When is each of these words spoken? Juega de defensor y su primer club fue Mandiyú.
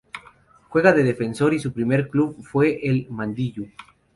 Juega 0.69 0.93
de 0.93 1.03
defensor 1.03 1.53
y 1.53 1.59
su 1.59 1.73
primer 1.73 2.09
club 2.09 2.35
fue 2.43 3.05
Mandiyú. 3.11 3.69